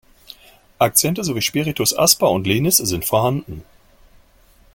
Akzente 0.79 1.23
sowie 1.23 1.43
Spiritus 1.43 1.95
asper 1.95 2.27
und 2.31 2.47
lenis 2.47 2.77
sind 2.77 3.05
vorhanden. 3.05 3.63